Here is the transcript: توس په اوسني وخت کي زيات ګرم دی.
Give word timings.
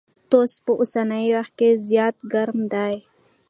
توس 0.29 0.51
په 0.63 0.71
اوسني 0.79 1.25
وخت 1.35 1.53
کي 1.59 1.69
زيات 1.87 2.15
ګرم 2.31 2.59
دی. 2.73 2.93